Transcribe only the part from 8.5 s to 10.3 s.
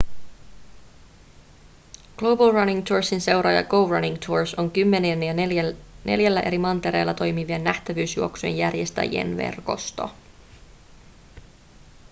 järjestäjien verkosto